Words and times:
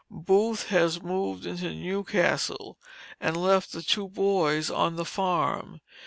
Booth 0.09 0.69
has 0.69 1.03
moved 1.03 1.45
into 1.45 1.69
New 1.75 2.03
Castle, 2.03 2.79
and 3.19 3.37
left 3.37 3.71
the 3.71 3.83
two 3.83 4.07
boys 4.07 4.71
on 4.71 4.95
the 4.95 5.05
farm. 5.05 5.79